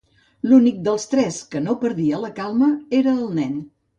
L'únic 0.51 0.79
dels 0.87 1.05
tres 1.11 1.37
que 1.51 1.61
no 1.67 1.77
perdia 1.83 2.21
la 2.23 2.33
calma 2.39 2.71
era 3.03 3.13
el 3.19 3.31
nen. 3.41 3.55